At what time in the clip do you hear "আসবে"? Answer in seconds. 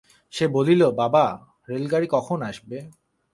2.41-2.77